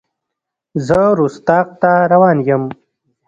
[0.85, 2.63] زه رُستاق ته روان یم.